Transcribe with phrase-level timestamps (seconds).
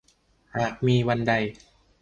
[0.55, 1.33] หากมีวันใด